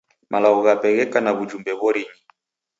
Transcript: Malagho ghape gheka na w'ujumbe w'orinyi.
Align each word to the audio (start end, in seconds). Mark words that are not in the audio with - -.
Malagho 0.31 0.59
ghape 0.65 0.87
gheka 0.97 1.19
na 1.21 1.31
w'ujumbe 1.35 1.71
w'orinyi. 1.79 2.17